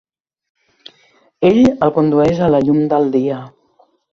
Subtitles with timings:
[1.51, 3.43] Ell el condueix a la llum del dia.